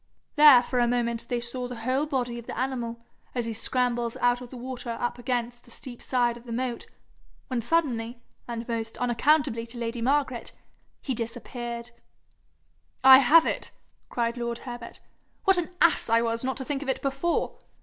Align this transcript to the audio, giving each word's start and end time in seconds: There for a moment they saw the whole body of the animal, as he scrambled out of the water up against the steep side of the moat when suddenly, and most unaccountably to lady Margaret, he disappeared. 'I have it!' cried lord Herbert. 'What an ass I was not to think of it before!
There 0.35 0.63
for 0.63 0.79
a 0.79 0.87
moment 0.87 1.27
they 1.29 1.39
saw 1.39 1.67
the 1.67 1.75
whole 1.75 2.07
body 2.07 2.39
of 2.39 2.47
the 2.47 2.57
animal, 2.57 3.05
as 3.35 3.45
he 3.45 3.53
scrambled 3.53 4.17
out 4.19 4.41
of 4.41 4.49
the 4.49 4.57
water 4.57 4.97
up 4.99 5.19
against 5.19 5.63
the 5.63 5.69
steep 5.69 6.01
side 6.01 6.37
of 6.37 6.45
the 6.45 6.51
moat 6.51 6.87
when 7.49 7.61
suddenly, 7.61 8.19
and 8.47 8.67
most 8.67 8.97
unaccountably 8.97 9.67
to 9.67 9.77
lady 9.77 10.01
Margaret, 10.01 10.53
he 11.03 11.13
disappeared. 11.13 11.91
'I 13.03 13.19
have 13.19 13.45
it!' 13.45 13.69
cried 14.09 14.37
lord 14.37 14.57
Herbert. 14.65 15.01
'What 15.43 15.59
an 15.59 15.69
ass 15.81 16.09
I 16.09 16.19
was 16.23 16.43
not 16.43 16.57
to 16.57 16.65
think 16.65 16.81
of 16.81 16.89
it 16.89 17.03
before! 17.03 17.59